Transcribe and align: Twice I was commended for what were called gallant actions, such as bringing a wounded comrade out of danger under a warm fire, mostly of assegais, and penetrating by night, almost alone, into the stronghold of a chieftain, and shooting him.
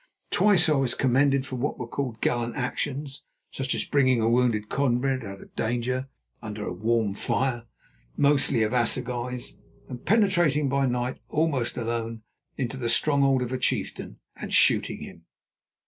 Twice 0.31 0.67
I 0.67 0.73
was 0.77 0.95
commended 0.95 1.45
for 1.45 1.57
what 1.57 1.77
were 1.77 1.85
called 1.87 2.21
gallant 2.21 2.55
actions, 2.55 3.21
such 3.51 3.75
as 3.75 3.85
bringing 3.85 4.19
a 4.19 4.27
wounded 4.27 4.67
comrade 4.67 5.23
out 5.23 5.41
of 5.41 5.55
danger 5.55 6.09
under 6.41 6.65
a 6.67 6.73
warm 6.73 7.13
fire, 7.13 7.67
mostly 8.17 8.63
of 8.63 8.73
assegais, 8.73 9.57
and 9.87 10.03
penetrating 10.03 10.69
by 10.69 10.87
night, 10.87 11.19
almost 11.29 11.77
alone, 11.77 12.23
into 12.57 12.77
the 12.77 12.89
stronghold 12.89 13.43
of 13.43 13.51
a 13.53 13.59
chieftain, 13.59 14.17
and 14.35 14.55
shooting 14.55 15.01
him. 15.03 15.25